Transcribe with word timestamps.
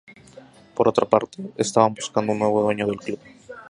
Por 0.75 0.87
otra 0.87 1.05
parte, 1.07 1.51
estaban 1.57 1.93
buscando 1.93 2.31
un 2.31 2.39
nuevo 2.39 2.63
dueño 2.63 2.87
del 2.87 2.97
club. 2.97 3.19